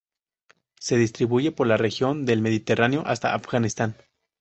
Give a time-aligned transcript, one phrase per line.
[0.79, 3.95] Se distribuye por la región del Mediterráneo hasta Afganistán.